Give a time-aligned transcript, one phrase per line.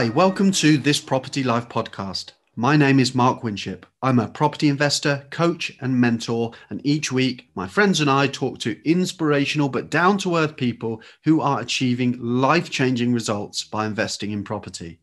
[0.00, 2.32] Hi, welcome to this Property Life podcast.
[2.56, 3.84] My name is Mark Winship.
[4.00, 6.52] I'm a property investor, coach, and mentor.
[6.70, 11.02] And each week, my friends and I talk to inspirational but down to earth people
[11.24, 15.00] who are achieving life changing results by investing in property.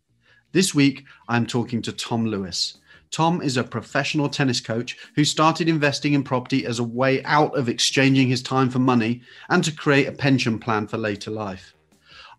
[0.52, 2.80] This week, I'm talking to Tom Lewis.
[3.12, 7.56] Tom is a professional tennis coach who started investing in property as a way out
[7.56, 11.76] of exchanging his time for money and to create a pension plan for later life.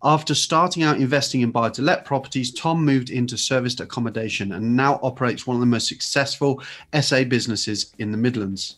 [0.03, 4.77] After starting out investing in buy to let properties, Tom moved into serviced accommodation and
[4.77, 6.63] now operates one of the most successful
[7.01, 8.77] SA businesses in the Midlands.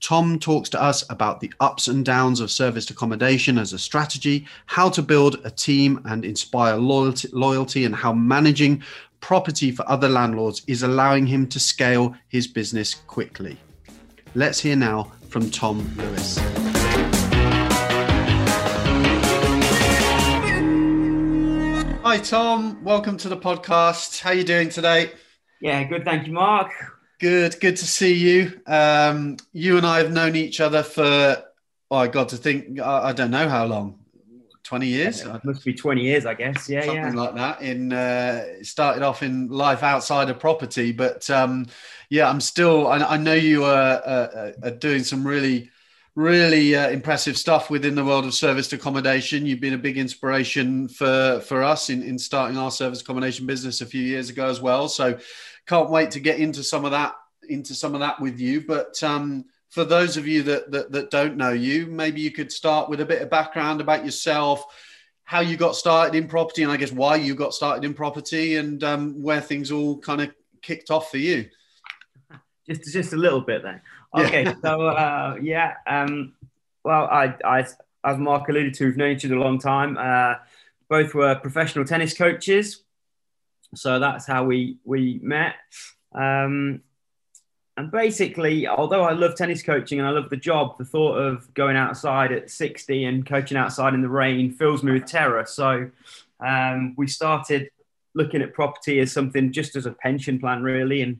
[0.00, 4.46] Tom talks to us about the ups and downs of serviced accommodation as a strategy,
[4.66, 8.82] how to build a team and inspire loyalty, loyalty, and how managing
[9.20, 13.58] property for other landlords is allowing him to scale his business quickly.
[14.34, 16.53] Let's hear now from Tom Lewis.
[22.04, 24.20] Hi Tom, welcome to the podcast.
[24.20, 25.12] How are you doing today?
[25.62, 26.04] Yeah, good.
[26.04, 26.70] Thank you, Mark.
[27.18, 28.60] Good, good to see you.
[28.66, 31.42] Um, you and I have known each other for,
[31.90, 34.00] oh, I got to think, I, I don't know how long,
[34.64, 35.24] 20 years?
[35.24, 36.68] Yeah, must be 20 years, I guess.
[36.68, 36.84] Yeah, yeah.
[36.84, 37.20] Something yeah.
[37.22, 37.62] like that.
[37.62, 41.68] In uh, it started off in life outside of property, but um,
[42.10, 42.86] yeah, I'm still.
[42.86, 45.70] I, I know you are, uh, are doing some really,
[46.16, 49.46] really uh, impressive stuff within the world of serviced accommodation.
[49.46, 53.80] You've been a big inspiration for for us in, in starting our service accommodation business
[53.80, 54.88] a few years ago as well.
[54.88, 55.18] So
[55.66, 57.14] can't wait to get into some of that
[57.48, 58.60] into some of that with you.
[58.60, 62.52] But um, for those of you that, that that don't know you, maybe you could
[62.52, 64.64] start with a bit of background about yourself,
[65.24, 68.56] how you got started in property, and I guess why you got started in property,
[68.56, 71.46] and um, where things all kind of kicked off for you.
[72.66, 73.80] Just, just a little bit then.
[74.14, 74.22] Yeah.
[74.22, 75.74] Okay, so uh, yeah.
[75.86, 76.34] Um,
[76.84, 77.66] well, I, I,
[78.04, 79.96] as Mark alluded to, we've known each other a long time.
[79.98, 80.34] Uh,
[80.88, 82.82] both were professional tennis coaches,
[83.74, 85.54] so that's how we we met.
[86.14, 86.82] Um,
[87.76, 91.52] and basically, although I love tennis coaching and I love the job, the thought of
[91.54, 95.44] going outside at 60 and coaching outside in the rain fills me with terror.
[95.44, 95.90] So
[96.38, 97.68] um, we started
[98.14, 101.18] looking at property as something just as a pension plan, really, and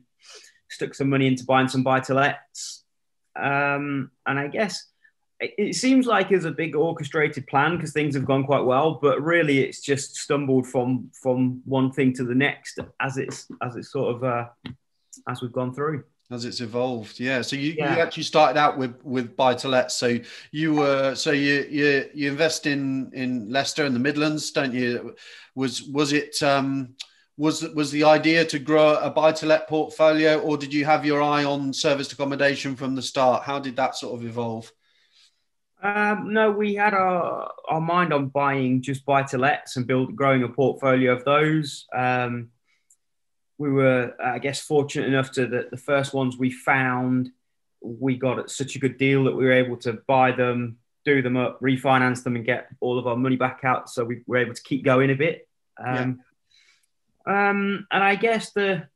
[0.69, 2.83] stuck some money into buying some buy to lets.
[3.35, 4.85] Um, and I guess
[5.39, 8.99] it, it seems like it's a big orchestrated plan because things have gone quite well,
[9.01, 13.75] but really it's just stumbled from from one thing to the next as it's as
[13.75, 14.45] it's sort of uh,
[15.29, 16.03] as we've gone through.
[16.31, 17.95] as it's evolved yeah so you, Yeah.
[17.95, 20.17] you actually started out with with buy to let so
[20.51, 25.15] you were so you you you invest in in leicester and the midlands don't you
[25.53, 26.95] was was it um
[27.37, 31.05] was was the idea to grow a buy to let portfolio or did you have
[31.05, 34.71] your eye on serviced accommodation from the start how did that sort of evolve
[35.83, 40.15] Um, no, we had our, our mind on buying just buy to lets and build
[40.15, 41.85] growing a portfolio of those.
[41.93, 42.49] Um,
[43.57, 47.29] we were, I guess, fortunate enough to that the first ones we found,
[47.81, 51.21] we got at such a good deal that we were able to buy them, do
[51.21, 53.89] them up, refinance them, and get all of our money back out.
[53.89, 55.47] So we were able to keep going a bit.
[55.77, 56.21] Um,
[57.25, 58.87] um, and I guess the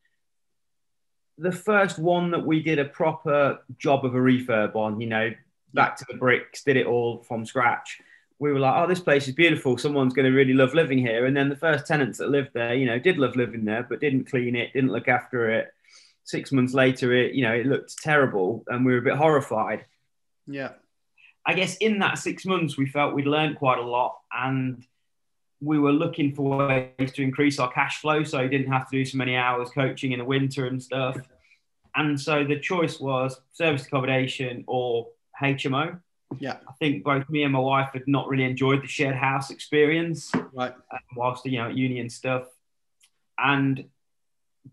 [1.37, 5.31] the first one that we did a proper job of a refurb on, you know,
[5.73, 8.01] back to the bricks, did it all from scratch.
[8.39, 9.77] We were like, oh, this place is beautiful.
[9.77, 11.25] Someone's going to really love living here.
[11.25, 14.01] And then the first tenants that lived there, you know, did love living there, but
[14.01, 15.73] didn't clean it, didn't look after it.
[16.25, 19.85] Six months later, it, you know, it looked terrible, and we were a bit horrified.
[20.45, 20.71] yeah
[21.45, 24.85] I guess in that six months, we felt we'd learned quite a lot and
[25.61, 28.97] we were looking for ways to increase our cash flow so you didn't have to
[28.97, 31.17] do so many hours coaching in the winter and stuff.
[31.95, 35.07] And so the choice was service accommodation or
[35.41, 35.99] HMO.
[36.39, 39.49] yeah I think both me and my wife had not really enjoyed the shared house
[39.49, 42.43] experience right um, whilst you know at uni and stuff.
[43.37, 43.85] And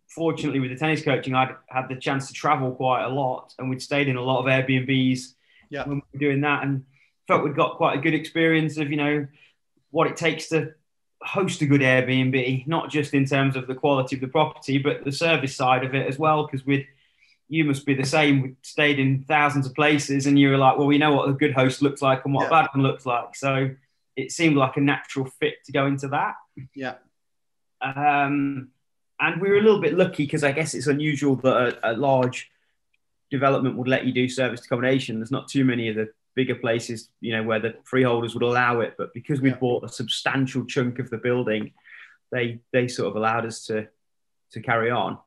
[0.08, 3.70] fortunately, with the tennis coaching, I'd had the chance to travel quite a lot, and
[3.70, 5.34] we'd stayed in a lot of Airbnbs
[5.71, 5.86] Yeah.
[5.88, 6.84] when we were doing that, and
[7.28, 9.27] felt we'd got quite a good experience of you know
[9.91, 10.74] what it takes to
[11.22, 15.04] host a good Airbnb, not just in terms of the quality of the property, but
[15.04, 16.47] the service side of it as well.
[16.47, 16.86] Because we'd
[17.48, 18.42] you must be the same.
[18.42, 21.33] We stayed in thousands of places, and you were like, well, we know what a
[21.33, 22.47] good host looks like and what Yeah.
[22.48, 23.36] a bad one looks like.
[23.36, 23.71] So
[24.16, 26.34] it seemed like a natural fit to go into that.
[26.74, 26.95] yeah
[27.80, 28.71] Um,
[29.21, 31.95] and we were a little bit lucky because I guess it's unusual that a, a
[31.97, 32.51] large
[33.30, 35.19] development would let you do serviced accommodation.
[35.19, 38.80] There's not too many of the bigger places, you know, where the freeholders would allow
[38.80, 38.94] it.
[38.97, 39.56] But because we Yeah.
[39.56, 41.72] bought a substantial chunk of the building,
[42.30, 43.88] they they sort of allowed us to
[44.53, 45.18] to carry on.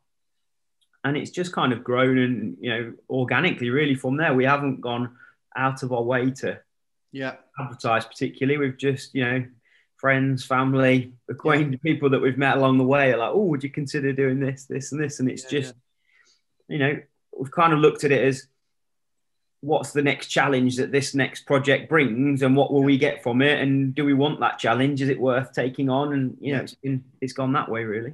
[1.04, 4.34] And it's just kind of grown and you know organically really from there.
[4.34, 5.18] We haven't gone
[5.56, 6.62] out of our way to
[7.12, 8.58] yeah advertise particularly.
[8.58, 9.46] We've just, you know,
[9.98, 13.70] friends, family, acquainted people that we've met along the way are like, oh, would you
[13.70, 15.20] consider doing this, this, and this?
[15.20, 15.74] And it's yeah, just,
[16.70, 16.74] yeah.
[16.74, 17.02] you know,
[17.38, 18.48] we've kind of looked at it as
[19.62, 23.42] what's the next challenge that this next project brings and what will we get from
[23.42, 23.62] it?
[23.62, 25.02] And do we want that challenge?
[25.02, 26.14] Is it worth taking on?
[26.14, 28.14] And you know it's been it's gone that way really.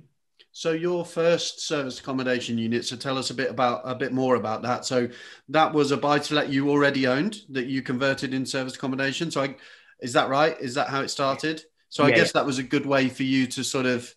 [0.51, 4.35] So your first service accommodation unit so tell us a bit about a bit more
[4.35, 4.85] about that.
[4.85, 5.09] So
[5.49, 9.31] that was a buy to let you already owned that you converted in service accommodation.
[9.31, 9.55] So I,
[9.99, 10.55] is that right?
[10.59, 11.63] Is that how it started?
[11.89, 14.13] So I guess that was a good way for you to sort of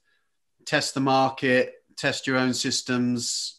[0.65, 3.58] test the market test your own systems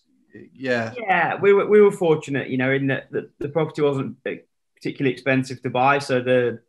[0.53, 0.93] yeah.
[0.97, 4.31] Yeah we were, we were fortunate you know in that the, the property wasn't uh,
[4.75, 6.59] particularly expensive to buy so the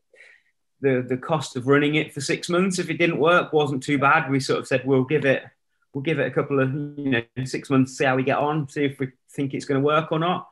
[0.81, 3.99] the the cost of running it for six months if it didn't work wasn't too
[3.99, 4.31] bad.
[4.31, 5.45] We sort of said we'll give it
[5.93, 8.69] we'll give it a couple of you know six months see how we get on
[8.69, 10.49] see if we think it's going to work or not.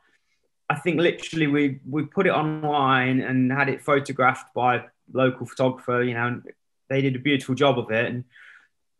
[0.69, 6.03] I think literally we we put it online and had it photographed by local photographer
[6.03, 6.41] you know
[6.89, 8.23] they did a beautiful job of it and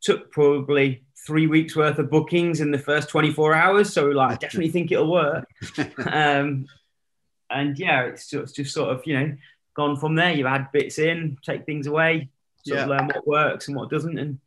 [0.01, 3.94] took probably three weeks worth of bookings in the first 24 hours.
[3.94, 5.46] So like, I definitely think it'll work.
[6.06, 6.66] um,
[7.50, 9.36] and yeah, it's just, it's just sort of, you know,
[9.75, 10.34] gone from there.
[10.34, 12.30] You add bits in, take things away,
[12.66, 12.84] sort yeah.
[12.84, 14.18] of learn what works and what doesn't.
[14.18, 14.40] And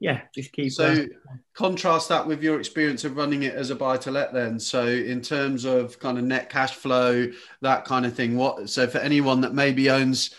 [0.00, 0.72] yeah, just keep.
[0.72, 1.06] So uh,
[1.54, 4.60] contrast that with your experience of running it as a buy to let then.
[4.60, 7.30] So in terms of kind of net cash flow,
[7.62, 10.34] that kind of thing, what, so for anyone that maybe owns,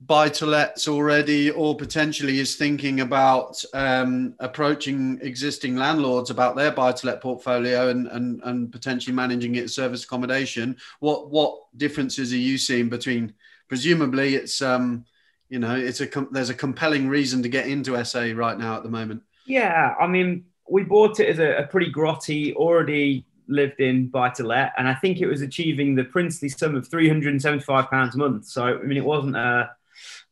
[0.00, 6.70] buy to lets already or potentially is thinking about um, approaching existing landlords about their
[6.70, 11.58] buy to let portfolio and, and, and potentially managing it as service accommodation, what, what
[11.78, 13.32] differences are you seeing between,
[13.68, 15.04] presumably it's, um,
[15.48, 18.82] you know, it's a, there's a compelling reason to get into SA right now at
[18.82, 19.22] the moment.
[19.46, 19.94] Yeah.
[19.98, 24.42] I mean, we bought it as a, a pretty grotty, already lived in buy to
[24.42, 27.62] let, and I think it was achieving the princely sum of three hundred and seventy
[27.62, 28.46] five pounds a month.
[28.46, 29.70] So I mean, it wasn't a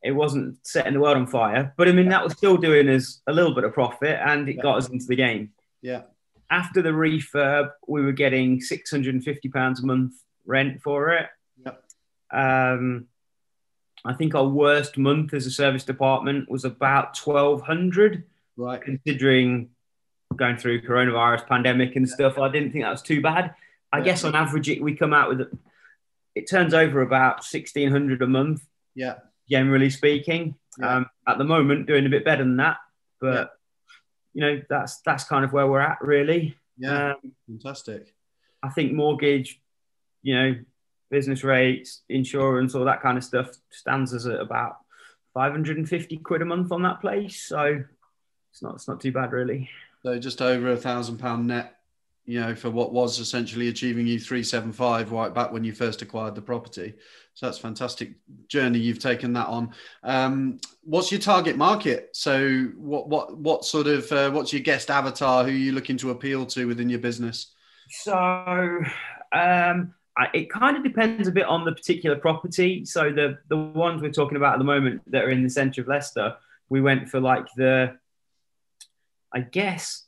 [0.05, 3.23] it wasn't setting the world on fire, but I mean that was still doing us
[3.27, 4.63] a little bit of profit, and it yeah.
[4.63, 5.51] got us into the game.
[5.81, 6.03] Yeah.
[6.51, 10.13] After the refurb, we were getting six hundred and fifty pounds a month
[10.45, 11.27] rent for it.
[11.57, 11.73] Yeah.
[12.31, 13.07] Um,
[14.05, 18.25] I think our worst month as a serviced apartment was about twelve hundred.
[18.59, 18.81] Right.
[18.83, 19.71] Considering
[20.37, 23.55] going through coronavirus pandemic and stuff, I didn't think that was too bad.
[23.91, 24.05] I yeah.
[24.05, 25.49] guess on average, it, we come out with it,
[26.35, 28.63] it turns over about sixteen hundred a month.
[28.95, 29.15] Yeah
[29.49, 30.57] generally speaking.
[30.79, 30.97] Yeah.
[30.97, 32.79] Um, at the moment, doing a bit better than that,
[33.21, 33.55] but
[34.35, 34.49] yeah.
[34.49, 36.57] you know that's that's kind of where we're at, really.
[36.77, 38.15] Yeah, um, fantastic.
[38.63, 39.61] I think mortgage,
[40.23, 40.55] you know,
[41.11, 44.79] business rates, insurance, all that kind of stuff stands us at about
[45.35, 47.41] 550 quid a month on that place.
[47.41, 47.85] So
[48.51, 49.69] it's not it's not too bad, really.
[50.03, 51.77] So just over a thousand pound net
[52.27, 56.35] you know, for what was essentially achieving you 375 right back when you first acquired
[56.35, 56.95] the property.
[57.35, 58.15] So that's fantastic
[58.49, 59.75] journey you've taken that on.
[60.03, 62.11] Um, what's your target market?
[62.13, 65.45] So what what what sort of uh, what's your guest avatar?
[65.45, 67.53] Who are you looking to appeal to within your business?
[67.91, 68.15] So
[69.33, 72.85] um, I, it kind of depends a bit on the particular property.
[72.85, 75.83] So the the ones we're talking about at the moment that are in the centre
[75.83, 76.37] of Leicester,
[76.69, 77.99] we went for like the,
[79.33, 80.04] I guess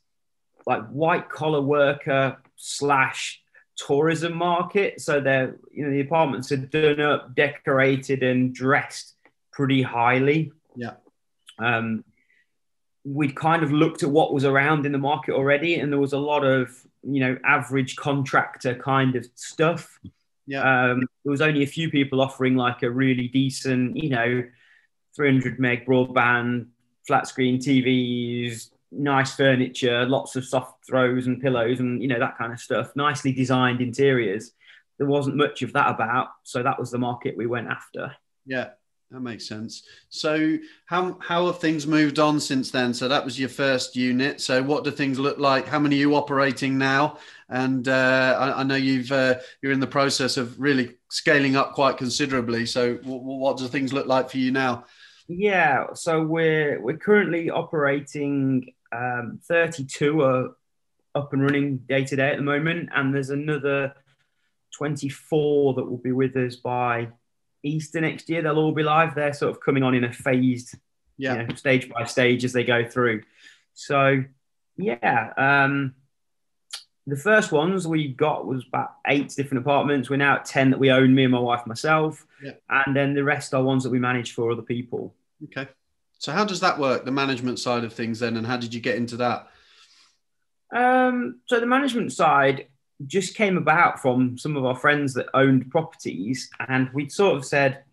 [0.67, 3.41] like white collar worker slash
[3.77, 5.01] tourism market.
[5.01, 9.15] So they're, you know, the apartments are done up, decorated, and dressed
[9.53, 10.53] pretty highly.
[10.75, 10.95] Yeah.
[11.59, 12.05] Um,
[13.05, 16.13] we'd kind of looked at what was around in the market already, and there was
[16.13, 16.71] a lot of,
[17.03, 19.99] you know, average contractor kind of stuff.
[20.47, 20.61] Yeah.
[20.91, 24.43] Um, there was only a few people offering like a really decent, you know,
[25.15, 26.67] 300 meg broadband,
[27.07, 32.39] flat screen TVs, nice furniture, lots of soft throws and pillows and you know that
[32.39, 32.91] kind of stuff.
[32.97, 34.53] Nicely designed interiors.
[34.99, 38.15] There wasn't much of that about, so that was the market we went after.
[38.47, 38.71] Yeah,
[39.11, 39.85] that makes sense.
[40.09, 42.93] So how how have things moved on since then?
[42.93, 44.41] So that was your first unit.
[44.41, 45.67] So what do things look like?
[45.69, 47.19] How many are you operating now?
[47.49, 51.75] And uh, I, I, know you've uh, you're in the process of really scaling up
[51.75, 52.67] quite considerably.
[52.67, 54.85] So w- what do things look like for you now?
[55.29, 60.57] Yeah, so we're we're currently operating um, 32 are
[61.15, 63.95] up and running day to day at the moment, and there's another
[64.75, 67.09] 24 that will be with us by
[67.63, 68.43] Easter next year.
[68.43, 69.15] They'll all be live.
[69.15, 70.75] They're sort of coming on in a phased,
[71.17, 73.23] yeah, you know, stage by stage as they go through.
[73.75, 74.25] So,
[74.77, 75.95] yeah, um,
[77.07, 80.11] the first ones we got was about eight different apartments.
[80.11, 82.27] We're now at 10 that we own, me and my wife, myself.
[82.43, 82.53] Yeah.
[82.69, 85.15] And then the rest are ones that we manage for other people.
[85.45, 85.69] Okay.
[86.19, 88.81] So how does that work, the management side of things then, and how did you
[88.81, 89.49] get into that?
[90.75, 92.67] Um, so the management side
[93.07, 97.45] just came about from some of our friends that owned properties, and we'd sort of
[97.45, 97.85] said,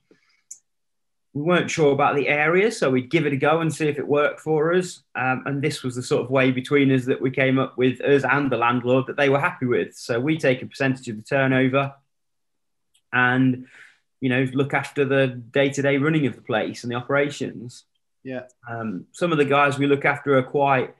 [1.33, 3.97] we weren't sure about the area, so we'd give it a go and see if
[3.97, 5.01] it worked for us.
[5.15, 8.01] Um, and this was the sort of way between us that we came up with
[8.01, 9.95] us and the landlord that they were happy with.
[9.95, 11.93] So we take a percentage of the turnover,
[13.11, 13.67] and
[14.21, 17.83] you know look after the day to day running of the place and the operations.
[18.23, 18.43] Yeah.
[18.69, 20.95] Um, some of the guys we look after are quite,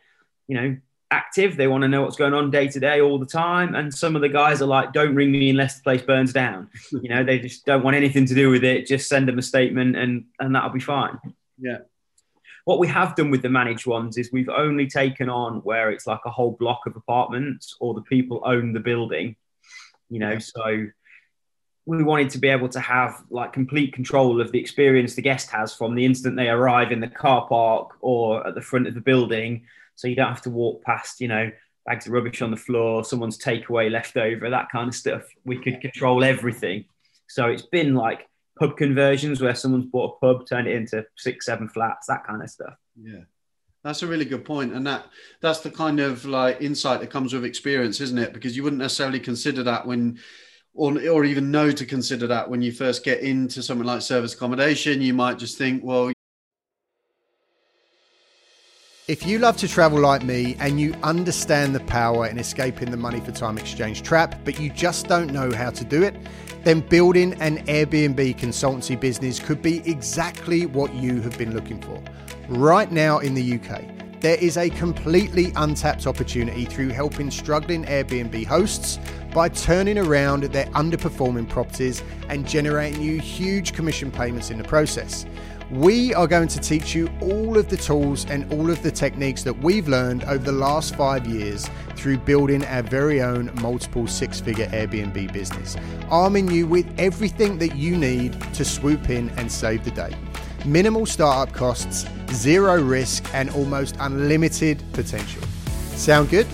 [0.48, 0.78] you know,
[1.14, 1.56] active.
[1.56, 3.76] They want to know what's going on day to day all the time.
[3.76, 6.70] And some of the guys are like, don't ring me unless the place burns down.
[6.92, 8.88] you know, they just don't want anything to do with it.
[8.88, 11.18] Just send them a statement and, and that'll be fine.
[11.58, 11.80] Yeah.
[12.66, 16.08] What we have done with the managed ones is we've only taken on where it's
[16.08, 19.36] like a whole block of apartments or the people own the building,
[20.10, 20.88] you know, so
[21.86, 25.50] we wanted to be able to have like complete control of the experience the guest
[25.50, 28.94] has from the instant they arrive in the car park or at the front of
[28.94, 31.52] the building so you don't have to walk past, you know,
[31.86, 35.24] bags of rubbish on the floor, someone's takeaway left over, that kind of stuff.
[35.46, 36.86] We could control everything.
[37.28, 41.46] So it's been like pub conversions where someone's bought a pub, turned it into six,
[41.46, 42.76] seven flats, that kind of stuff.
[43.02, 43.22] Yeah.
[43.84, 45.08] That's a really good point, and that
[45.42, 48.32] that's the kind of like insight that comes with experience, isn't it?
[48.32, 50.20] Because you wouldn't necessarily consider that when,
[50.74, 54.34] or, or even know to consider that when you first get into something like service
[54.34, 55.02] accommodation.
[55.02, 56.12] You might just think, well,
[59.08, 62.98] if you love to travel like me and you understand the power in escaping the
[62.98, 66.16] money for time exchange trap, but you just don't know how to do it,
[66.64, 72.02] then building an Airbnb consultancy business could be exactly what you have been looking for.
[72.48, 78.46] Right now in the UK, there is a completely untapped opportunity through helping struggling Airbnb
[78.46, 78.98] hosts
[79.34, 85.26] by turning around their underperforming properties and generating you huge commission payments in the process.
[85.72, 89.42] We are going to teach you all of the tools and all of the techniques
[89.44, 94.40] that we've learned over the last five years through building our very own multiple six
[94.40, 95.76] figure Airbnb business,
[96.12, 100.14] arming you with everything that you need to swoop in and save the day.
[100.64, 105.42] Minimal startup costs, zero risk, and almost unlimited potential.
[105.96, 106.48] Sound good?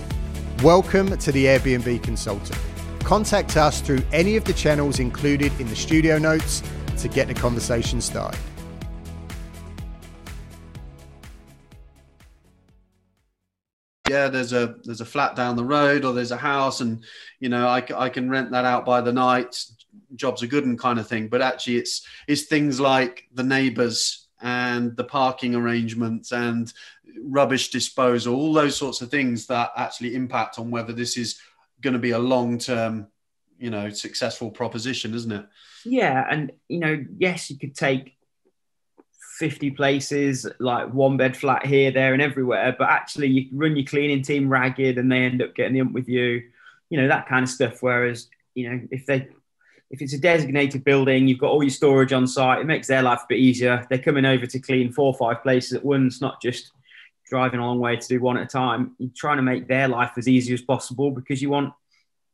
[0.62, 2.69] Welcome to the Airbnb Consultant.
[3.00, 6.62] Contact us through any of the channels included in the studio notes
[6.98, 8.40] to get the conversation started.
[14.10, 17.04] yeah there's a there's a flat down the road or there's a house and
[17.38, 19.64] you know I, I can rent that out by the night
[20.16, 24.26] jobs are good and kind of thing but actually it's it's things like the neighbors
[24.42, 26.72] and the parking arrangements and
[27.22, 31.40] rubbish disposal all those sorts of things that actually impact on whether this is
[31.82, 33.06] going to be a long term
[33.58, 35.46] you know successful proposition isn't it
[35.84, 38.16] yeah and you know yes you could take
[39.40, 42.76] 50 places, like one bed flat here, there, and everywhere.
[42.78, 45.94] But actually, you run your cleaning team ragged and they end up getting the ump
[45.94, 46.42] with you,
[46.90, 47.82] you know, that kind of stuff.
[47.82, 49.28] Whereas, you know, if they,
[49.90, 53.00] if it's a designated building, you've got all your storage on site, it makes their
[53.00, 53.86] life a bit easier.
[53.88, 56.72] They're coming over to clean four or five places at once, not just
[57.30, 58.94] driving a long way to do one at a time.
[58.98, 61.72] You're trying to make their life as easy as possible because you want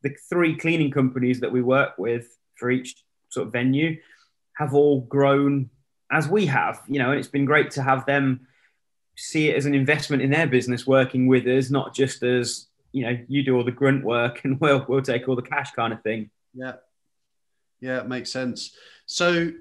[0.02, 2.96] the three cleaning companies that we work with for each
[3.28, 3.98] sort of venue
[4.56, 5.68] have all grown
[6.10, 8.46] as we have, you know, and it's been great to have them
[9.16, 13.04] see it as an investment in their business working with us, not just as, you
[13.04, 15.92] know, you do all the grunt work and we'll, we'll take all the cash kind
[15.92, 16.30] of thing.
[16.54, 16.74] Yeah.
[17.80, 18.74] Yeah, it makes sense.
[19.04, 19.52] So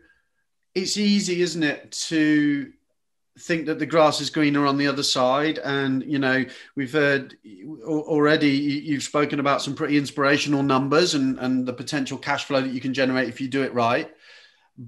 [0.74, 2.72] it's easy, isn't it, to
[3.40, 5.60] think that the grass is greener on the other side.
[5.60, 7.38] And, you know, we've heard
[7.84, 12.72] already, you've spoken about some pretty inspirational numbers and, and the potential cash flow that
[12.72, 14.10] you can generate if you do it right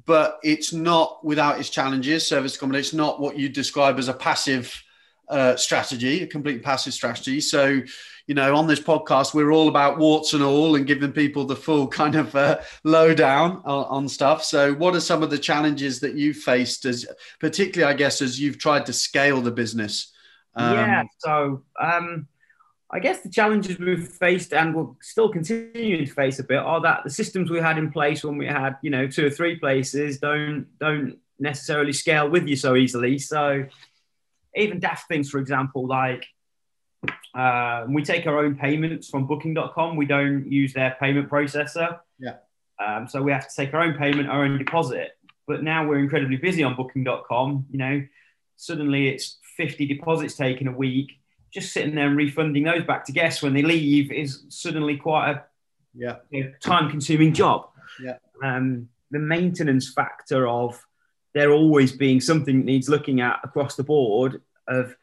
[0.05, 2.27] but it's not without its challenges.
[2.27, 4.83] Service accommodation, it's not what you describe as a passive
[5.29, 7.39] uh, strategy, a complete passive strategy.
[7.39, 7.81] So,
[8.27, 11.55] you know, on this podcast, we're all about warts and all and giving people the
[11.55, 14.43] full kind of uh, lowdown on, on stuff.
[14.43, 17.05] So, what are some of the challenges that you've faced, as
[17.39, 20.11] particularly, I guess, as you've tried to scale the business?
[20.55, 21.03] Um, yeah.
[21.19, 22.27] So, um,
[22.91, 26.81] I guess the challenges we've faced and will still continue to face a bit are
[26.81, 29.57] that the systems we had in place when we had, you know, two or three
[29.57, 33.19] places don't don't necessarily scale with you so easily.
[33.19, 33.65] So
[34.55, 36.25] even daft things, for example, like
[37.35, 39.95] uh, we take our own payments from Booking.com.
[39.95, 41.99] We don't use their payment processor.
[42.19, 42.35] Yeah.
[42.83, 45.11] Um, so we have to take our own payment, our own deposit.
[45.47, 47.67] But now we're incredibly busy on Booking.com.
[47.71, 48.07] You know,
[48.55, 51.11] suddenly it's 50 deposits taken a week
[51.53, 55.31] just sitting there and refunding those back to guests when they leave is suddenly quite
[55.31, 55.43] a
[55.95, 57.69] yeah you know, time consuming job.
[58.01, 58.17] Yeah.
[58.43, 60.79] Um, the maintenance factor of
[61.33, 64.95] there always being something that needs looking at across the board of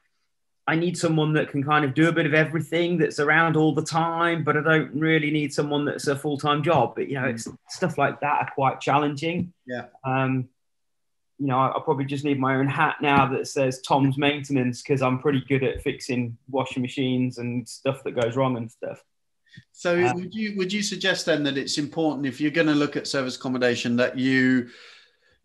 [0.66, 3.74] I need someone that can kind of do a bit of everything that's around all
[3.74, 6.94] the time, but I don't really need someone that's a full time job.
[6.94, 9.52] But you know, it's stuff like that are quite challenging.
[9.66, 9.86] Yeah.
[10.04, 10.48] Um,
[11.38, 15.02] you know, I, probably just need my own hat now that says Tom's Maintenance because
[15.02, 19.02] I'm pretty good at fixing washing machines and stuff that goes wrong and stuff.
[19.72, 22.74] So uh, would you would you suggest then that it's important if you're going to
[22.74, 24.68] look at service accommodation that you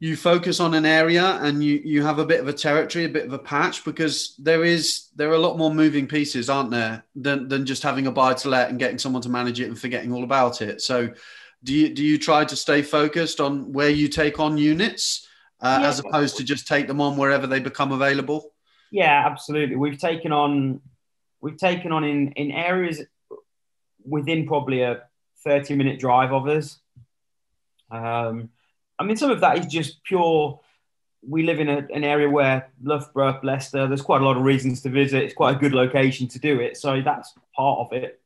[0.01, 3.09] you focus on an area and you you have a bit of a territory, a
[3.09, 6.71] bit of a patch because there is there are a lot more moving pieces, aren't
[6.71, 9.67] there, than than just having a buy to let and getting someone to manage it
[9.67, 10.81] and forgetting all about it.
[10.81, 11.09] So
[11.63, 15.27] do you do you try to stay focused on where you take on units
[15.59, 15.87] uh, yeah.
[15.89, 18.53] as opposed to just take them on wherever they become available?
[18.91, 19.75] Yeah, absolutely.
[19.75, 20.79] We've taken on
[21.41, 23.01] we've taken on in in areas
[24.05, 25.03] within probably a
[25.43, 26.79] 30 minute drive of us.
[27.91, 28.49] Um,
[28.99, 30.59] I mean, some of that is just pure.
[31.25, 34.81] We live in a, an area where Loughborough, Leicester, there's quite a lot of reasons
[34.81, 35.23] to visit.
[35.23, 36.77] It's quite a good location to do it.
[36.77, 38.21] So that's part of it.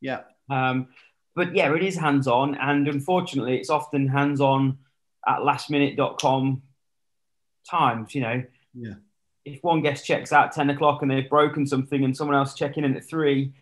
[0.00, 0.22] Yeah.
[0.50, 0.88] Um,
[1.34, 2.56] but yeah, it is hands on.
[2.56, 4.78] And unfortunately, it's often hands on
[5.26, 6.62] at lastminute.com
[7.68, 8.42] times, you know.
[8.74, 8.94] Yeah.
[9.44, 12.84] If one guest checks out 10 o'clock and they've broken something and someone else checking
[12.84, 13.52] in at three,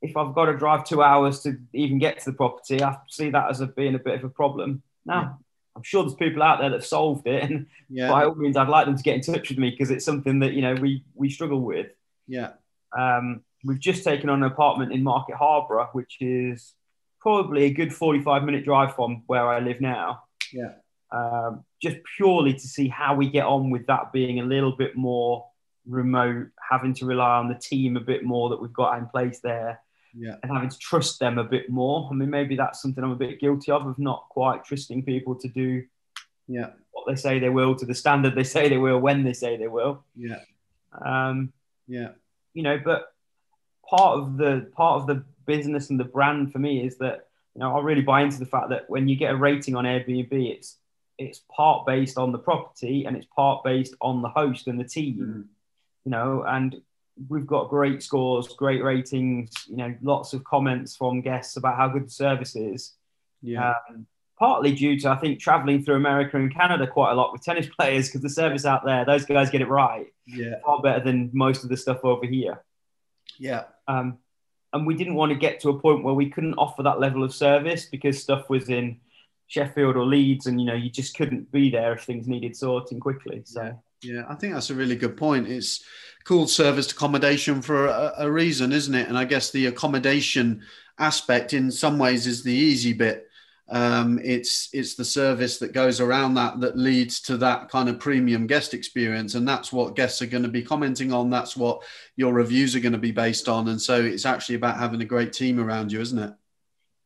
[0.00, 3.30] if I've got to drive two hours to even get to the property, I see
[3.30, 4.82] that as a, being a bit of a problem.
[5.04, 5.38] Now.
[5.76, 8.08] I'm sure there's people out there that have solved it, and yeah.
[8.08, 10.40] by all means, I'd like them to get in touch with me because it's something
[10.40, 11.88] that you know we we struggle with.
[12.26, 12.52] Yeah.
[12.96, 16.74] Um, we've just taken on an apartment in Market Harborough, which is
[17.20, 20.24] probably a good 45 minute drive from where I live now.
[20.52, 20.72] Yeah.
[21.10, 24.96] Um, just purely to see how we get on with that being a little bit
[24.96, 25.46] more
[25.86, 29.40] remote, having to rely on the team a bit more that we've got in place
[29.40, 29.80] there
[30.16, 30.36] yeah.
[30.42, 32.08] and having to trust them a bit more.
[32.10, 35.34] I mean, maybe that's something I'm a bit guilty of, of not quite trusting people
[35.36, 35.84] to do
[36.48, 36.70] yeah.
[36.92, 39.56] what they say they will to the standard they say they will when they say
[39.56, 40.04] they will.
[40.16, 40.40] Yeah.
[41.04, 41.52] Um,
[41.88, 42.10] yeah.
[42.52, 43.12] You know, but
[43.88, 47.60] part of the part of the business and the brand for me is that you
[47.60, 50.32] know I really buy into the fact that when you get a rating on Airbnb,
[50.32, 50.78] it's
[51.18, 54.84] it's part based on the property and it's part based on the host and the
[54.84, 55.18] team.
[55.18, 55.44] Mm.
[56.04, 56.80] You know, and
[57.28, 61.88] we've got great scores, great ratings, you know, lots of comments from guests about how
[61.88, 62.94] good the service is.
[63.42, 63.74] Yeah.
[63.88, 64.06] Um,
[64.38, 67.68] partly due to, I think, traveling through America and Canada quite a lot with tennis
[67.78, 70.06] players because the service out there, those guys get it right.
[70.26, 70.56] Yeah.
[70.64, 72.62] Far better than most of the stuff over here.
[73.38, 73.64] Yeah.
[73.86, 74.18] Um,
[74.72, 77.22] and we didn't want to get to a point where we couldn't offer that level
[77.22, 78.98] of service because stuff was in
[79.46, 82.98] Sheffield or Leeds and, you know, you just couldn't be there if things needed sorting
[82.98, 83.42] quickly.
[83.44, 83.62] So.
[83.62, 83.72] Yeah.
[84.04, 85.48] Yeah, I think that's a really good point.
[85.48, 85.82] It's
[86.24, 89.08] called serviced accommodation for a, a, reason, isn't it?
[89.08, 90.62] And I guess the accommodation
[90.98, 93.28] aspect, in some ways, is the easy bit.
[93.70, 97.98] Um, it's it's the service that goes around that that leads to that kind of
[97.98, 101.30] premium guest experience, and that's what guests are going to be commenting on.
[101.30, 101.82] That's what
[102.16, 105.06] your reviews are going to be based on, and so it's actually about having a
[105.06, 106.34] great team around you, isn't it?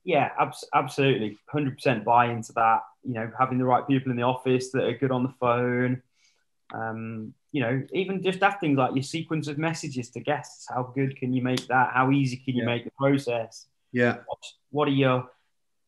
[0.03, 2.81] Yeah, ab- absolutely, hundred percent buy into that.
[3.05, 6.03] You know, having the right people in the office that are good on the phone
[6.75, 10.67] um, you know, even just have things like your sequence of messages to guests.
[10.69, 11.91] How good can you make that?
[11.95, 12.67] How easy can you yeah.
[12.67, 13.67] make the process?
[13.93, 14.19] Yeah.
[14.27, 14.39] What,
[14.71, 15.31] what, are your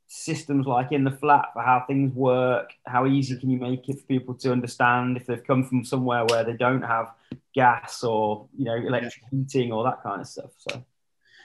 [0.07, 2.71] systems like in the flat for how things work?
[2.87, 6.25] How easy can you make it for people to understand if they've come from somewhere
[6.25, 7.13] where they don't have
[7.55, 9.39] gas or you know electric yeah.
[9.39, 10.51] heating or that kind of stuff?
[10.57, 10.85] So,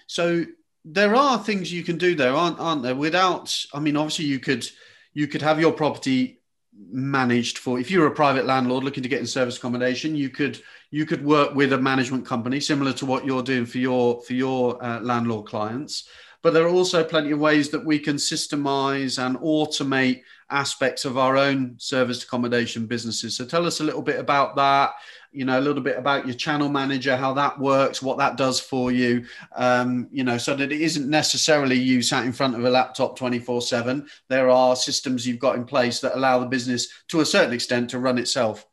[0.08, 0.46] so
[0.86, 2.96] there are things you can do there, aren't aren't there?
[2.96, 4.66] Without, I mean, obviously you could
[5.14, 6.40] you could have your property
[6.92, 10.62] managed for if you're a private landlord looking to get in service accommodation you could
[10.92, 14.34] you could work with a management company similar to what you're doing for your for
[14.34, 16.08] your uh, landlord clients
[16.46, 21.18] but there are also plenty of ways that we can systemize and automate aspects of
[21.18, 23.36] our own service accommodation businesses.
[23.36, 24.92] So tell us a little bit about that
[25.32, 28.60] you know a little bit about your channel manager how that works what that does
[28.60, 32.64] for you um, you know so that it isn't necessarily you sat in front of
[32.64, 36.88] a laptop 24 7 there are systems you've got in place that allow the business
[37.08, 38.68] to a certain extent to run itself.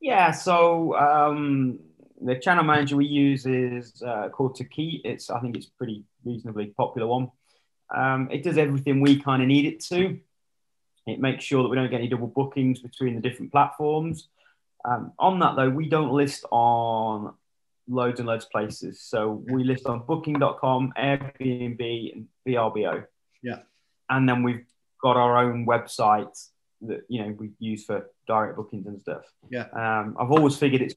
[0.00, 1.78] Yeah so um,
[2.22, 5.02] the channel manager we use is uh, called Tokeet.
[5.04, 7.30] It's I think it's pretty reasonably popular one.
[7.94, 10.18] Um, it does everything we kind of need it to.
[11.06, 14.28] It makes sure that we don't get any double bookings between the different platforms.
[14.84, 17.34] Um, on that though, we don't list on
[17.88, 19.00] loads and loads of places.
[19.00, 23.04] So we list on Booking.com, Airbnb, and VRBO.
[23.42, 23.58] Yeah.
[24.08, 24.64] And then we've
[25.02, 26.48] got our own website
[26.82, 29.22] that you know we use for direct bookings and stuff.
[29.50, 29.66] Yeah.
[29.72, 30.94] Um, I've always figured it's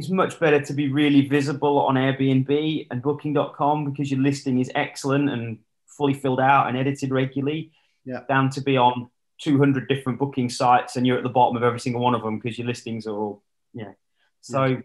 [0.00, 4.70] it's much better to be really visible on Airbnb and Booking.com because your listing is
[4.74, 7.70] excellent and fully filled out and edited regularly.
[8.06, 8.20] Yeah.
[8.26, 9.10] Down to be on
[9.42, 12.38] 200 different booking sites and you're at the bottom of every single one of them
[12.38, 13.42] because your listings are all,
[13.74, 13.92] yeah.
[14.40, 14.78] So yeah.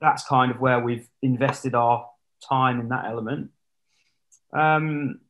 [0.00, 2.08] that's kind of where we've invested our
[2.48, 3.50] time in that element.
[4.54, 5.20] Um,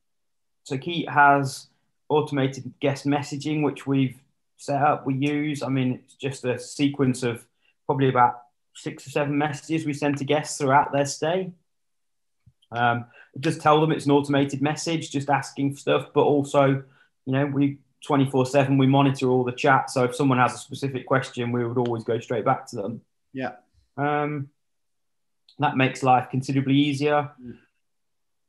[0.63, 1.67] so Keat has
[2.07, 4.15] automated guest messaging, which we've
[4.55, 5.63] set up, we use.
[5.63, 7.45] I mean, it's just a sequence of
[7.85, 8.42] probably about
[8.75, 11.51] six or seven messages we send to guests throughout their stay.
[12.71, 13.05] Um,
[13.39, 16.83] just tell them it's an automated message, just asking for stuff, but also,
[17.25, 19.89] you know, we 24 7 we monitor all the chat.
[19.89, 23.01] So if someone has a specific question, we would always go straight back to them.
[23.31, 23.53] Yeah.
[23.97, 24.49] Um,
[25.59, 27.31] that makes life considerably easier.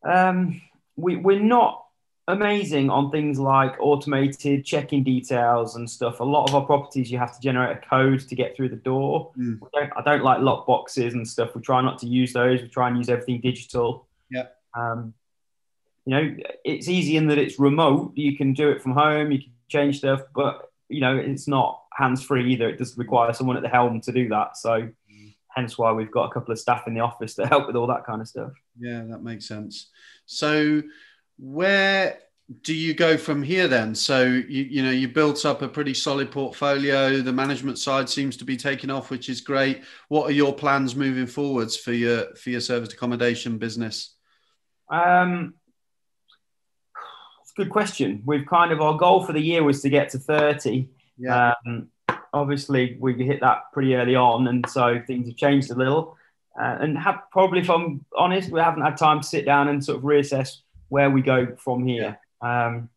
[0.03, 0.61] Um,
[0.97, 1.84] we, we're not
[2.27, 6.21] amazing on things like automated checking details and stuff.
[6.21, 8.77] A lot of our properties, you have to generate a code to get through the
[8.77, 9.33] door.
[9.39, 9.61] Mm.
[9.73, 11.55] Don't, I don't like lock boxes and stuff.
[11.55, 12.63] We try not to use those.
[12.63, 14.07] We try and use everything digital.
[14.31, 14.47] Yeah.
[14.75, 15.15] Um,
[16.07, 18.13] you know, it's easy in that it's remote.
[18.15, 19.31] You can do it from home.
[19.31, 22.69] You can change stuff, but you know, it's not hands free either.
[22.69, 24.57] It does require someone at the helm to do that.
[24.57, 24.89] So,
[25.49, 27.87] hence why we've got a couple of staff in the office that help with all
[27.87, 28.53] that kind of stuff.
[28.79, 29.91] Yeah, that makes sense.
[30.27, 30.83] So,
[31.39, 32.19] where
[32.63, 33.95] do you go from here then?
[33.95, 37.21] So, you, you know, you built up a pretty solid portfolio.
[37.21, 39.83] The management side seems to be taking off, which is great.
[40.09, 44.15] What are your plans moving forwards for your for your service accommodation business?
[44.91, 45.55] Um,
[47.43, 48.23] it's a good question.
[48.27, 50.91] We've kind of our goal for the year was to get to thirty.
[51.17, 51.55] Yeah.
[51.67, 51.89] Um,
[52.35, 56.19] obviously, we hit that pretty early on, and so things have changed a little.
[56.61, 59.85] Uh, and have, probably, if I'm honest, we haven't had time to sit down and
[59.85, 60.59] sort of reassess
[60.95, 62.21] where we go from here.
[62.41, 62.89] Um,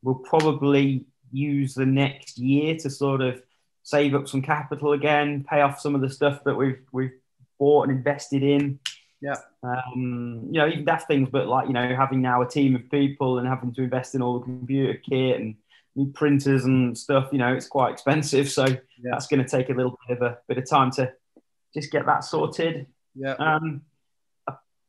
[0.00, 3.42] we'll probably use the next year to sort of
[3.82, 7.18] save up some capital again, pay off some of the stuff that we've we've
[7.58, 8.78] bought and invested in.
[9.20, 9.34] Yeah.
[9.64, 12.88] Um, you know, even daft things, but like you know, having now a team of
[12.92, 15.56] people and having to invest in all the computer kit and
[15.96, 18.48] new printers and stuff, you know, it's quite expensive.
[18.58, 19.10] So Yeah.
[19.10, 21.12] that's going to take a little bit of a bit of time to
[21.74, 22.86] just get that sorted.
[23.16, 23.32] Yeah.
[23.32, 23.82] Um,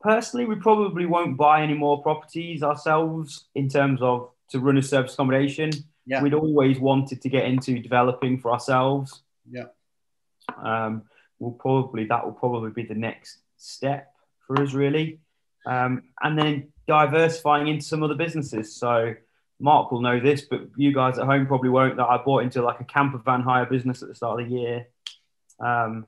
[0.02, 4.82] personally, we probably won't buy any more properties ourselves in terms of to run a
[4.82, 5.72] service accommodation.
[6.06, 6.22] Yeah.
[6.22, 9.22] We'd always wanted to get into developing for ourselves.
[9.50, 9.66] Yeah.
[10.64, 11.04] Um,
[11.40, 14.14] we'll probably that will probably be the next step
[14.46, 15.20] for us, really,
[15.66, 18.76] um, and then diversifying into some other businesses.
[18.76, 19.16] So.
[19.60, 21.98] Mark will know this, but you guys at home probably won't.
[21.98, 24.54] That I bought into like a camper van hire business at the start of the
[24.56, 24.86] year.
[25.60, 26.06] Um,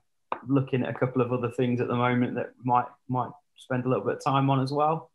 [0.47, 3.89] looking at a couple of other things at the moment that might might spend a
[3.89, 5.11] little bit of time on as well.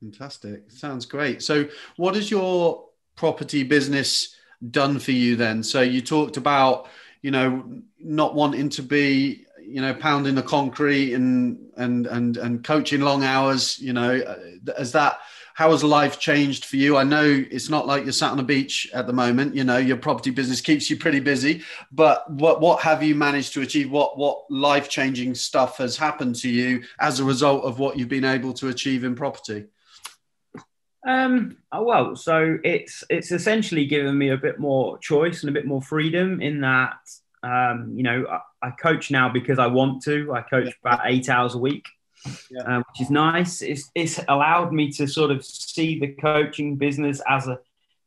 [0.00, 0.70] Fantastic.
[0.70, 1.42] Sounds great.
[1.42, 2.84] So, what has your
[3.16, 4.36] property business
[4.70, 5.62] done for you then?
[5.62, 6.88] So, you talked about,
[7.22, 12.64] you know, not wanting to be, you know, pounding the concrete and and and and
[12.64, 13.78] coaching long hours.
[13.78, 14.36] You know,
[14.76, 15.20] as that
[15.56, 16.98] how has life changed for you?
[16.98, 19.54] I know it's not like you're sat on the beach at the moment.
[19.54, 21.62] You know, your property business keeps you pretty busy.
[21.90, 23.90] But what what have you managed to achieve?
[23.90, 28.10] What what life changing stuff has happened to you as a result of what you've
[28.10, 29.64] been able to achieve in property?
[31.06, 35.54] Um, oh, well, so it's it's essentially given me a bit more choice and a
[35.54, 36.98] bit more freedom in that
[37.42, 38.26] um, you know
[38.62, 40.32] I, coach now because I want to.
[40.32, 41.86] I coach about eight hours a week.
[42.50, 42.62] Yeah.
[42.62, 43.62] Um, which is nice.
[43.62, 47.60] It's, it's allowed me to sort of see the coaching business as a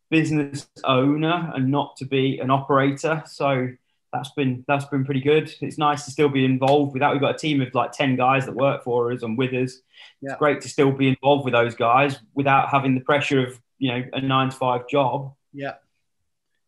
[0.09, 3.23] business owner and not to be an operator.
[3.27, 3.69] So
[4.11, 5.53] that's been that's been pretty good.
[5.61, 7.11] It's nice to still be involved with that.
[7.11, 9.77] We've got a team of like ten guys that work for us and with us.
[10.21, 10.31] Yeah.
[10.31, 13.91] It's great to still be involved with those guys without having the pressure of you
[13.91, 15.33] know a nine to five job.
[15.53, 15.75] Yeah.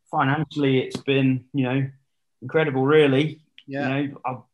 [0.10, 1.90] Financially, it's been you know
[2.42, 2.84] incredible.
[2.84, 3.98] Really, Yeah.
[3.98, 4.46] you know,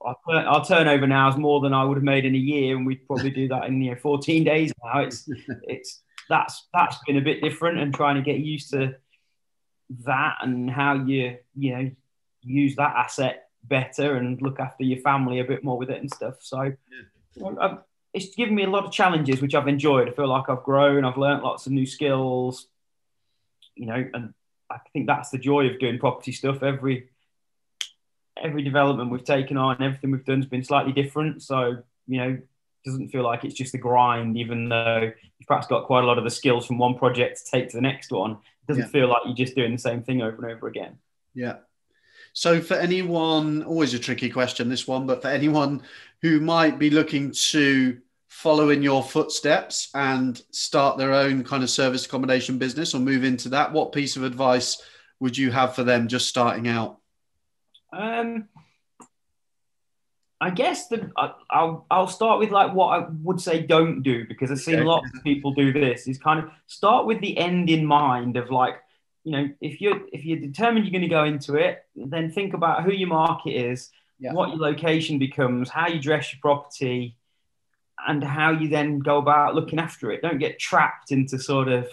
[0.00, 2.76] our, turn- our turnover now is more than I would have made in a year,
[2.76, 5.00] and we'd probably do that in you know 14 days now.
[5.00, 5.28] It's
[5.64, 8.94] it's that's that's been a bit different, and trying to get used to
[10.04, 11.90] that and how you you know
[12.42, 16.12] use that asset better and look after your family a bit more with it and
[16.12, 16.36] stuff.
[16.40, 16.72] So
[17.36, 17.78] well, I've,
[18.14, 20.08] it's given me a lot of challenges, which I've enjoyed.
[20.08, 22.66] I feel like I've grown, I've learnt lots of new skills,
[23.74, 24.32] you know, and
[24.70, 26.62] I think that's the joy of doing property stuff.
[26.62, 27.08] Every
[28.42, 31.42] every development we've taken on, everything we've done has been slightly different.
[31.42, 32.38] So, you know,
[32.84, 36.16] doesn't feel like it's just a grind, even though you've perhaps got quite a lot
[36.18, 38.32] of the skills from one project to take to the next one.
[38.32, 38.88] It doesn't Yeah.
[38.88, 40.98] feel like you're just doing the same thing over and over again.
[41.34, 41.56] Yeah.
[42.32, 45.82] So, for anyone, always a tricky question, this one, but for anyone
[46.22, 47.98] who might be looking to
[48.28, 53.24] follow in your footsteps and start their own kind of service accommodation business or move
[53.24, 54.80] into that, what piece of advice
[55.18, 56.98] would you have for them just starting out?
[57.92, 58.48] Um,
[60.40, 61.10] I guess that
[61.50, 65.08] I'll I'll start with like what I would say don't do because I've seen lots
[65.14, 66.06] of people do this.
[66.06, 68.76] Is kind of start with the end in mind of like
[69.24, 72.54] you know if you're if you're determined you're going to go into it, then think
[72.54, 74.32] about who your market is, Yeah.
[74.32, 77.16] what your location becomes, how you dress your property,
[78.06, 80.22] and how you then go about looking after it.
[80.22, 81.88] Don't get trapped into sort of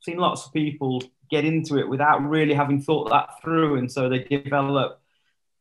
[0.00, 4.08] seen lots of people get into it without really having thought that through, and so
[4.08, 5.00] they develop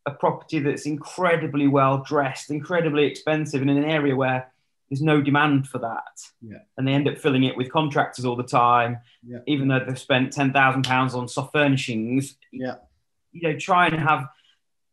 [0.07, 4.51] a property that's incredibly well dressed, incredibly expensive, and in an area where
[4.89, 6.21] there's no demand for that.
[6.41, 6.59] Yeah.
[6.77, 9.39] And they end up filling it with contractors all the time, Yeah.
[9.45, 12.37] even though they've spent ten thousand pounds on soft furnishings.
[12.51, 12.75] Yeah.
[13.33, 14.27] You know, try and have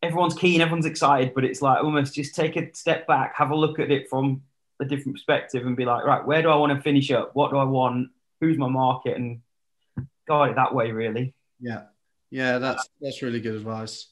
[0.03, 3.55] everyone's keen, everyone's excited, but it's like almost just take a step back, have a
[3.55, 4.43] look at it from
[4.81, 7.31] a different perspective, and be like, right, where do I want to finish up?
[7.33, 8.09] What do I want?
[8.41, 9.15] Who's my market?
[9.15, 9.39] And
[9.97, 11.33] at it that way, really.
[11.59, 11.83] Yeah.
[12.31, 14.07] Yeah, that's that's really good advice.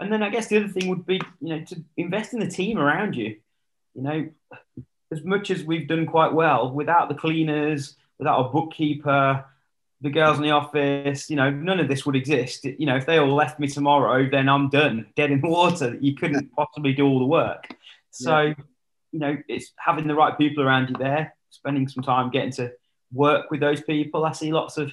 [0.00, 2.48] And then I guess the other thing would be, you know, to invest in the
[2.48, 3.36] team around you.
[3.94, 4.28] You know,
[5.12, 9.44] as much as we've done quite well, without the cleaners, without a bookkeeper,
[10.00, 12.64] the girls in the office, you know, none of this would exist.
[12.64, 15.96] You know, if they all left me tomorrow, then I'm done, dead in the water.
[16.00, 17.74] You couldn't possibly do all the work.
[18.10, 18.54] So,
[19.12, 22.72] you know, it's having the right people around you there, spending some time getting to
[23.12, 24.24] work with those people.
[24.24, 24.92] I see lots of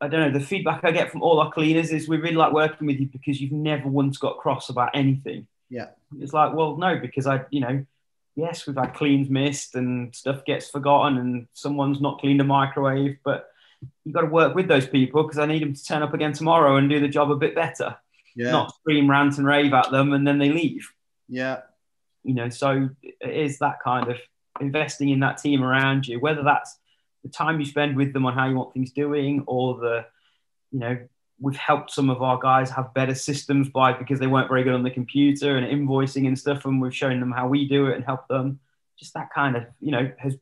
[0.00, 2.52] I don't know, the feedback I get from all our cleaners is we really like
[2.52, 5.46] working with you because you've never once got cross about anything.
[5.70, 5.88] Yeah.
[6.18, 7.84] It's like, well, no, because I, you know,
[8.34, 13.16] yes, we've had cleans missed and stuff gets forgotten and someone's not cleaned a microwave,
[13.24, 13.48] but
[14.04, 16.32] you've got to work with those people because I need them to turn up again
[16.34, 17.96] tomorrow and do the job a bit better,
[18.34, 18.50] Yeah.
[18.50, 20.88] not scream, rant, and rave at them and then they leave.
[21.28, 21.60] yeah.
[22.22, 24.16] You know, so it is that kind of
[24.60, 26.76] investing in that team around you, whether that's
[27.26, 30.06] the time you spend with them on how you want things doing or the,
[30.70, 30.98] you know,
[31.40, 34.74] we've helped some of our guys have better systems by because they weren't very good
[34.74, 37.96] on the computer and invoicing and stuff, and we've shown them how we do it
[37.96, 38.60] and help them.
[38.98, 40.36] Just that kind of, you know, has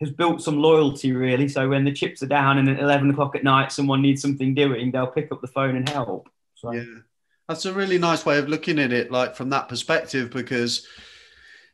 [0.00, 1.46] has built some loyalty really.
[1.46, 4.54] So when the chips are down and at eleven o'clock at night someone needs something
[4.54, 6.28] doing, they'll pick up the phone and help.
[6.54, 6.84] So Yeah.
[7.48, 10.86] That's a really nice way of looking at it, like from that perspective, because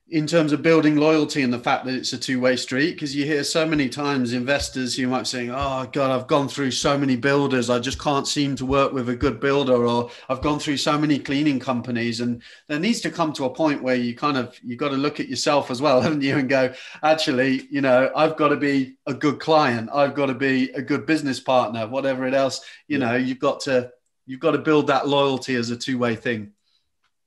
[0.08, 3.24] in terms of building loyalty and the fact that it's a two-way street, because you
[3.24, 6.96] hear so many times investors who might be saying, Oh God, I've gone through so
[6.96, 10.60] many builders, I just can't seem to work with a good builder, or I've gone
[10.60, 12.20] through so many cleaning companies.
[12.20, 14.96] And there needs to come to a point where you kind of you got to
[14.96, 18.56] look at yourself as well, haven't you, and go, actually, you know, I've got to
[18.56, 22.60] be a good client, I've got to be a good business partner, whatever it else,
[22.86, 23.90] you know, you've got to
[24.24, 26.52] you've got to build that loyalty as a two-way thing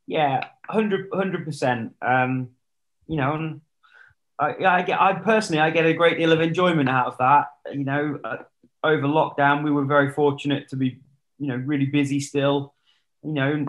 [0.08, 1.94] Yeah, 100 percent.
[2.02, 2.50] Um,
[3.10, 3.62] you know, and
[4.38, 7.48] I, I get, I personally, I get a great deal of enjoyment out of that.
[7.74, 8.38] You know, uh,
[8.84, 11.00] over lockdown, we were very fortunate to be,
[11.40, 12.76] you know, really busy still.
[13.24, 13.66] You know,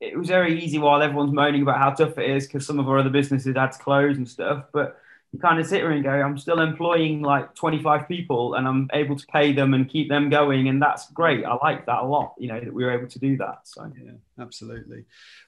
[0.00, 2.88] it was very easy while everyone's moaning about how tough it is because some of
[2.88, 4.66] our other businesses had to close and stuff.
[4.70, 4.98] But
[5.32, 8.88] you kind of sit there and go, I'm still employing like 25 people and I'm
[8.92, 10.68] able to pay them and keep them going.
[10.68, 11.44] And that's great.
[11.44, 13.60] I like that a lot, you know, that we were able to do that.
[13.64, 15.04] So, yeah absolutely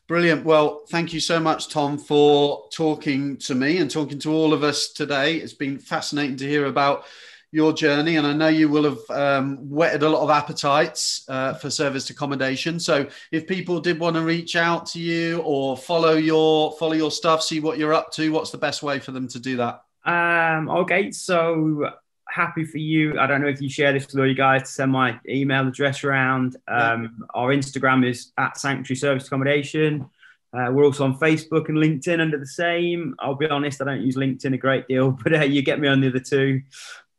[0.06, 4.52] brilliant well thank you so much tom for talking to me and talking to all
[4.52, 7.04] of us today it's been fascinating to hear about
[7.50, 11.54] your journey and i know you will have um, whetted a lot of appetites uh,
[11.54, 16.14] for serviced accommodation so if people did want to reach out to you or follow
[16.14, 19.26] your follow your stuff see what you're up to what's the best way for them
[19.26, 21.90] to do that Um, okay, so
[22.30, 23.18] happy for you.
[23.18, 25.66] I don't know if you share this with all you guys to send my email
[25.66, 26.56] address around.
[26.66, 30.08] Um, Our Instagram is at Sanctuary Service Accommodation.
[30.52, 33.14] Uh, we're also on Facebook and LinkedIn under the same.
[33.18, 35.88] I'll be honest, I don't use LinkedIn a great deal, but uh, you get me
[35.88, 36.62] on the other two.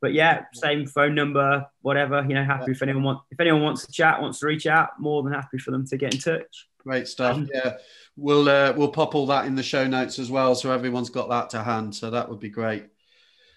[0.01, 2.25] But yeah, same phone number, whatever.
[2.27, 4.89] You know, happy if anyone want, if anyone wants to chat, wants to reach out,
[4.99, 6.67] more than happy for them to get in touch.
[6.79, 7.73] great stuff Um, yeah
[8.15, 11.29] we'll uh, we'll pop all that in the show notes as well so everyone's got
[11.29, 12.85] that to hand so that would be great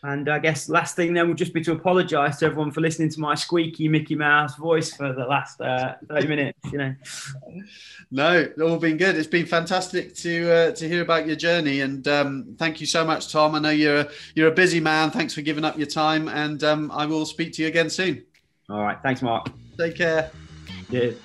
[0.04, 3.08] And I guess last thing then would just be to apologise to everyone for listening
[3.10, 6.58] to my squeaky Mickey Mouse voice for the last uh, 30 minutes.
[6.72, 6.94] You know,
[8.10, 9.16] No, all been good.
[9.16, 13.04] It's been fantastic to uh, to hear about your journey, and um, thank you so
[13.04, 13.54] much, Tom.
[13.54, 15.12] I know you're a, you're a busy man.
[15.12, 18.24] Thanks for giving up your time, and um, I will speak to you again soon.
[18.68, 18.98] all right.
[19.04, 19.50] Thanks, Mark.
[19.78, 20.30] Take care.
[20.90, 21.16] Cheers.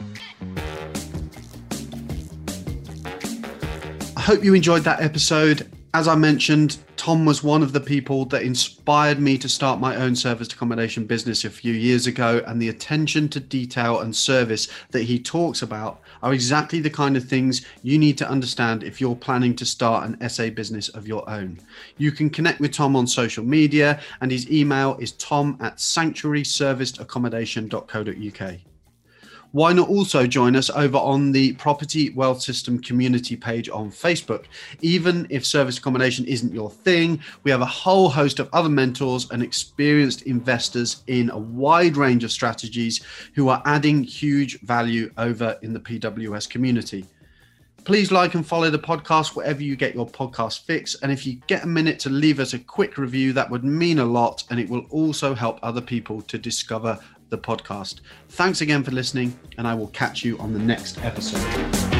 [4.15, 5.71] I hope you enjoyed that episode.
[5.93, 9.95] As I mentioned, Tom was one of the people that inspired me to start my
[9.95, 12.43] own serviced accommodation business a few years ago.
[12.45, 17.15] And the attention to detail and service that he talks about are exactly the kind
[17.15, 21.07] of things you need to understand if you're planning to start an SA business of
[21.07, 21.61] your own.
[21.97, 28.76] You can connect with Tom on social media, and his email is tom at sanctuaryservicedaccommodation.co.uk
[29.57, 34.43] why not also join us over on the Property Wealth System community page on Facebook?
[34.81, 39.27] Even if service accommodation isn't your thing, we have a whole host of other mentors
[39.31, 43.01] and experienced investors in a wide range of strategies
[43.33, 47.03] who are adding huge value over in the PWS community
[47.87, 50.95] please like and follow the podcast wherever you get your podcast fix.
[50.95, 53.99] And if you get a minute to leave us a quick review, that would mean
[53.99, 54.43] a lot.
[54.49, 58.01] And it will also help other people to discover the podcast.
[58.29, 61.96] Thanks again for listening, and I will catch you on the next episode.